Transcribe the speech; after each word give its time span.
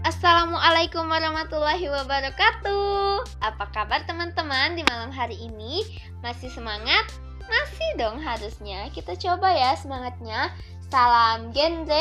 Assalamualaikum 0.00 1.12
warahmatullahi 1.12 1.84
wabarakatuh. 1.92 3.20
Apa 3.44 3.68
kabar 3.68 4.00
teman-teman 4.08 4.72
di 4.72 4.80
malam 4.88 5.12
hari 5.12 5.36
ini? 5.36 5.84
Masih 6.24 6.48
semangat? 6.48 7.04
Masih 7.44 8.00
dong 8.00 8.16
harusnya. 8.16 8.88
Kita 8.96 9.12
coba 9.20 9.52
ya 9.52 9.76
semangatnya. 9.76 10.56
Salam 10.88 11.52
Gen 11.52 11.84
Z, 11.84 11.92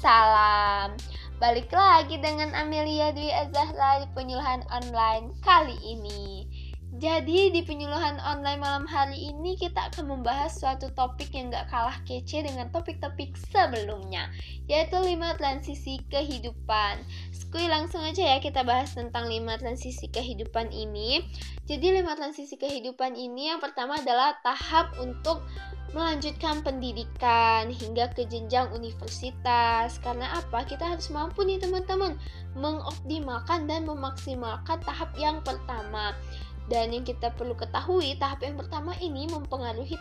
salam. 0.00 0.96
Balik 1.44 1.68
lagi 1.76 2.16
dengan 2.24 2.56
Amelia 2.56 3.12
Dwi 3.12 3.28
Azahra 3.28 4.00
di 4.00 4.08
penyuluhan 4.16 4.64
online 4.72 5.36
kali 5.44 5.76
ini. 5.84 6.48
Jadi 6.92 7.48
di 7.48 7.64
penyuluhan 7.64 8.20
online 8.20 8.60
malam 8.60 8.84
hari 8.84 9.32
ini 9.32 9.56
kita 9.56 9.88
akan 9.88 10.12
membahas 10.12 10.60
suatu 10.60 10.92
topik 10.92 11.32
yang 11.32 11.48
gak 11.48 11.72
kalah 11.72 11.96
kece 12.04 12.44
dengan 12.44 12.68
topik-topik 12.68 13.32
sebelumnya 13.48 14.28
Yaitu 14.68 15.00
5 15.00 15.40
transisi 15.40 16.04
kehidupan 16.12 17.00
Skui 17.52 17.68
langsung 17.68 18.00
aja 18.00 18.32
ya 18.32 18.40
kita 18.40 18.64
bahas 18.64 18.96
tentang 18.96 19.28
5 19.28 19.60
transisi 19.60 20.08
kehidupan 20.08 20.72
ini 20.72 21.20
Jadi 21.68 22.00
5 22.00 22.16
transisi 22.16 22.56
kehidupan 22.56 23.12
ini 23.12 23.52
yang 23.52 23.60
pertama 23.60 24.00
adalah 24.00 24.40
tahap 24.40 24.96
untuk 24.96 25.44
melanjutkan 25.92 26.64
pendidikan 26.64 27.68
hingga 27.68 28.08
ke 28.16 28.24
jenjang 28.24 28.72
universitas 28.72 30.00
Karena 30.00 30.32
apa? 30.32 30.64
Kita 30.64 30.96
harus 30.96 31.12
mampu 31.12 31.44
nih 31.44 31.60
teman-teman 31.60 32.16
mengoptimalkan 32.56 33.68
dan 33.68 33.84
memaksimalkan 33.84 34.80
tahap 34.88 35.12
yang 35.20 35.44
pertama 35.44 36.16
dan 36.70 36.94
yang 36.94 37.02
kita 37.02 37.34
perlu 37.34 37.58
ketahui, 37.58 38.14
tahap 38.16 38.40
yang 38.46 38.54
pertama 38.54 38.94
ini 39.02 39.26
mempengaruhi 39.26 39.98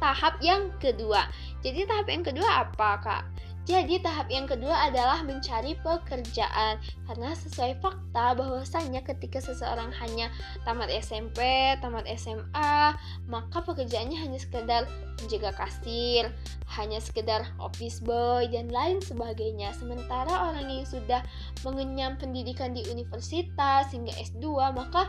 tahap 0.00 0.34
yang 0.40 0.72
kedua. 0.80 1.28
Jadi 1.60 1.84
tahap 1.84 2.08
yang 2.08 2.24
kedua 2.24 2.64
apa, 2.64 2.90
Kak? 3.04 3.22
Jadi 3.62 4.02
tahap 4.02 4.26
yang 4.26 4.50
kedua 4.50 4.90
adalah 4.90 5.22
mencari 5.22 5.78
pekerjaan 5.86 6.82
karena 7.06 7.30
sesuai 7.30 7.78
fakta 7.78 8.34
bahwasanya 8.34 9.06
ketika 9.06 9.38
seseorang 9.38 9.94
hanya 10.02 10.34
tamat 10.66 10.90
SMP, 10.90 11.38
tamat 11.78 12.02
SMA, 12.18 12.98
maka 13.30 13.58
pekerjaannya 13.62 14.18
hanya 14.18 14.38
sekedar 14.42 14.90
menjaga 15.22 15.54
kasir, 15.54 16.26
hanya 16.74 16.98
sekedar 16.98 17.46
office 17.62 18.02
boy 18.02 18.50
dan 18.50 18.66
lain 18.66 18.98
sebagainya. 18.98 19.70
Sementara 19.78 20.50
orang 20.50 20.66
yang 20.66 20.82
sudah 20.82 21.22
mengenyam 21.62 22.18
pendidikan 22.18 22.74
di 22.74 22.82
universitas 22.90 23.94
hingga 23.94 24.10
S2 24.18 24.74
maka 24.74 25.06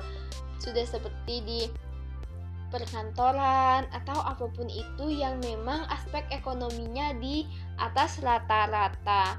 sudah 0.62 0.86
seperti 0.86 1.42
di 1.42 1.62
perkantoran 2.74 3.86
atau 3.94 4.18
apa 4.18 4.50
pun 4.50 4.66
itu 4.66 5.14
yang 5.14 5.38
memang 5.46 5.86
aspek 5.94 6.26
ekonominya 6.34 7.14
di 7.22 7.46
atas 7.78 8.18
rata-rata. 8.26 9.38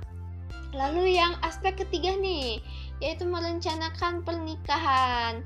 Lalu 0.70 1.18
yang 1.18 1.34
aspek 1.42 1.82
ketiga 1.82 2.14
nih, 2.14 2.62
yaitu 3.02 3.26
merencanakan 3.26 4.22
pernikahan. 4.22 5.42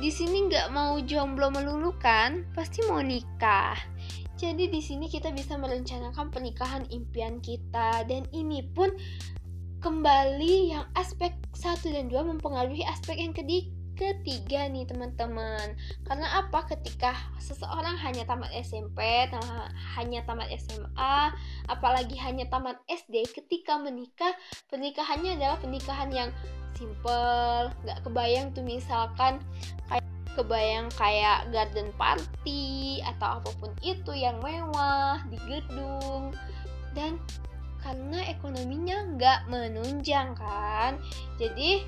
Di 0.00 0.08
sini 0.08 0.48
nggak 0.48 0.72
mau 0.72 0.96
jomblo 1.04 1.52
melulu 1.52 1.92
kan, 2.00 2.48
pasti 2.56 2.80
mau 2.88 3.04
nikah. 3.04 3.76
Jadi 4.36 4.68
di 4.68 4.80
sini 4.84 5.08
kita 5.08 5.32
bisa 5.32 5.56
merencanakan 5.56 6.28
pernikahan 6.28 6.84
impian 6.92 7.40
kita 7.40 8.04
dan 8.04 8.28
ini 8.36 8.60
pun 8.76 8.92
kembali 9.80 10.76
yang 10.76 10.84
aspek 10.92 11.32
satu 11.56 11.88
dan 11.88 12.12
dua 12.12 12.20
mempengaruhi 12.20 12.84
aspek 12.84 13.16
yang 13.16 13.32
ketiga 13.32 13.75
ketiga 13.96 14.68
nih 14.68 14.84
teman-teman. 14.84 15.74
Karena 16.04 16.44
apa? 16.44 16.68
Ketika 16.68 17.16
seseorang 17.40 17.96
hanya 18.04 18.28
tamat 18.28 18.52
SMP 18.52 19.26
hanya 19.96 20.20
tamat 20.28 20.52
SMA 20.60 21.32
apalagi 21.66 22.14
hanya 22.20 22.44
tamat 22.52 22.76
SD 22.86 23.24
ketika 23.32 23.80
menikah 23.80 24.36
pernikahannya 24.68 25.40
adalah 25.40 25.56
pernikahan 25.56 26.12
yang 26.12 26.30
simple 26.76 27.72
nggak 27.88 27.98
kebayang 28.04 28.52
tuh 28.52 28.60
misalkan 28.60 29.40
kayak 29.88 30.04
kebayang 30.36 30.92
kayak 31.00 31.48
garden 31.48 31.88
party 31.96 33.00
atau 33.00 33.40
apa 33.40 33.50
pun 33.56 33.72
itu 33.80 34.12
yang 34.12 34.36
mewah 34.44 35.24
di 35.32 35.40
gedung. 35.48 36.36
Dan 36.92 37.16
karena 37.80 38.18
ekonominya 38.26 39.14
nggak 39.14 39.40
menunjang 39.46 40.34
kan 40.34 40.98
jadi 41.38 41.86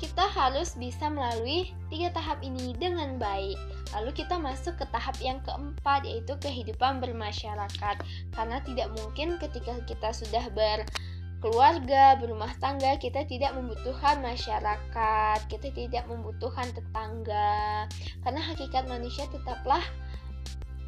kita 0.00 0.24
harus 0.32 0.80
bisa 0.80 1.12
melalui 1.12 1.76
tiga 1.92 2.08
tahap 2.16 2.40
ini 2.40 2.72
dengan 2.80 3.20
baik. 3.20 3.60
Lalu 3.92 4.16
kita 4.16 4.40
masuk 4.40 4.80
ke 4.80 4.88
tahap 4.88 5.12
yang 5.20 5.44
keempat 5.44 6.08
yaitu 6.08 6.32
kehidupan 6.40 7.04
bermasyarakat. 7.04 8.00
Karena 8.32 8.58
tidak 8.64 8.88
mungkin 8.96 9.36
ketika 9.36 9.76
kita 9.84 10.08
sudah 10.16 10.48
berkeluarga, 10.56 12.16
berumah 12.16 12.48
tangga, 12.64 12.96
kita 12.96 13.28
tidak 13.28 13.52
membutuhkan 13.52 14.24
masyarakat, 14.24 15.38
kita 15.52 15.68
tidak 15.76 16.08
membutuhkan 16.08 16.72
tetangga. 16.72 17.84
Karena 18.24 18.40
hakikat 18.40 18.88
manusia 18.88 19.28
tetaplah 19.28 19.84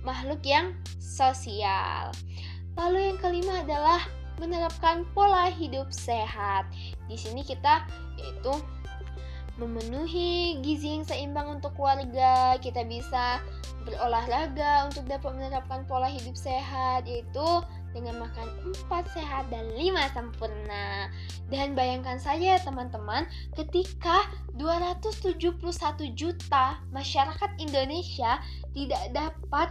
makhluk 0.09 0.41
yang 0.41 0.73
sosial. 0.97 2.17
Lalu 2.81 3.13
yang 3.13 3.19
kelima 3.21 3.61
adalah 3.61 4.01
menerapkan 4.41 5.05
pola 5.13 5.53
hidup 5.53 5.93
sehat. 5.93 6.65
Di 7.13 7.21
sini 7.21 7.45
kita 7.45 7.85
yaitu 8.17 8.57
memenuhi 9.61 10.61
gizi 10.65 10.97
yang 10.97 11.05
seimbang 11.05 11.61
untuk 11.61 11.77
keluarga, 11.77 12.57
kita 12.61 12.85
bisa 12.89 13.41
berolahraga 13.85 14.87
untuk 14.89 15.05
dapat 15.11 15.35
menerapkan 15.35 15.83
pola 15.91 16.07
hidup 16.07 16.39
sehat 16.39 17.05
yaitu 17.05 17.49
dengan 17.93 18.25
makan 18.25 18.49
4 18.89 19.05
sehat 19.13 19.53
dan 19.53 19.69
5 19.77 20.17
sempurna. 20.17 21.13
Dan 21.53 21.77
bayangkan 21.77 22.17
saja 22.17 22.57
ya 22.57 22.61
teman-teman, 22.65 23.29
ketika 23.53 24.25
271 24.57 25.61
juta 26.17 26.81
masyarakat 26.89 27.51
Indonesia 27.61 28.41
tidak 28.73 29.05
dapat 29.13 29.69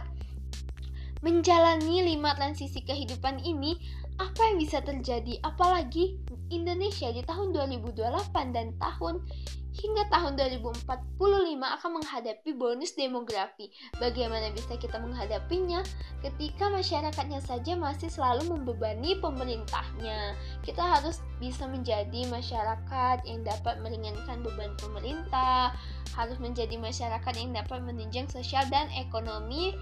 menjalani 1.22 2.14
lima 2.14 2.34
transisi 2.34 2.82
kehidupan 2.82 3.42
ini, 3.42 3.78
apa 4.18 4.38
yang 4.50 4.58
bisa 4.58 4.82
terjadi? 4.82 5.38
Apalagi 5.42 6.18
Indonesia 6.50 7.10
di 7.10 7.22
tahun 7.26 7.54
2028 7.54 8.54
dan 8.54 8.74
tahun 8.78 9.22
hingga 9.82 10.06
tahun 10.14 10.38
2045 10.38 10.86
akan 11.58 11.90
menghadapi 11.98 12.50
bonus 12.54 12.94
demografi. 12.94 13.74
Bagaimana 13.98 14.54
bisa 14.54 14.78
kita 14.78 15.02
menghadapinya 15.02 15.82
ketika 16.22 16.70
masyarakatnya 16.70 17.42
saja 17.42 17.74
masih 17.74 18.06
selalu 18.06 18.54
membebani 18.54 19.18
pemerintahnya? 19.18 20.38
Kita 20.62 20.86
harus 20.86 21.18
bisa 21.42 21.66
menjadi 21.66 22.30
masyarakat 22.30 23.26
yang 23.26 23.42
dapat 23.42 23.82
meringankan 23.82 24.46
beban 24.46 24.70
pemerintah, 24.78 25.74
harus 26.14 26.38
menjadi 26.38 26.78
masyarakat 26.78 27.34
yang 27.34 27.50
dapat 27.50 27.82
menunjang 27.82 28.30
sosial 28.30 28.62
dan 28.70 28.86
ekonomi 28.94 29.74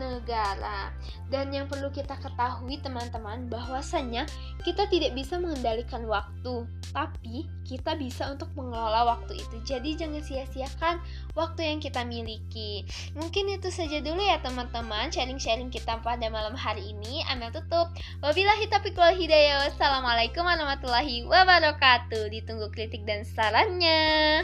negara. 0.00 0.88
Dan 1.28 1.52
yang 1.52 1.68
perlu 1.68 1.92
kita 1.92 2.16
ketahui 2.18 2.80
teman-teman 2.80 3.46
bahwasanya 3.52 4.24
kita 4.64 4.88
tidak 4.88 5.12
bisa 5.14 5.36
mengendalikan 5.36 6.08
waktu, 6.08 6.66
tapi 6.90 7.46
kita 7.68 7.94
bisa 7.94 8.32
untuk 8.32 8.50
mengelola 8.58 9.14
waktu 9.14 9.38
itu. 9.38 9.56
Jadi 9.62 9.94
jangan 9.94 10.24
sia-siakan 10.24 10.98
waktu 11.38 11.70
yang 11.70 11.78
kita 11.78 12.02
miliki. 12.02 12.82
Mungkin 13.14 13.52
itu 13.54 13.70
saja 13.70 14.02
dulu 14.02 14.18
ya 14.18 14.42
teman-teman 14.42 15.12
sharing-sharing 15.14 15.70
kita 15.70 16.02
pada 16.02 16.26
malam 16.26 16.56
hari 16.58 16.90
ini. 16.90 17.22
Amel 17.30 17.54
tutup. 17.54 17.94
Wabillahi 18.24 18.66
taufiq 18.66 18.98
wal 18.98 19.14
hidayah. 19.14 19.70
Wassalamualaikum 19.70 20.42
warahmatullahi 20.42 21.28
wabarakatuh. 21.28 22.26
Ditunggu 22.32 22.72
kritik 22.74 23.06
dan 23.06 23.22
sarannya. 23.22 24.42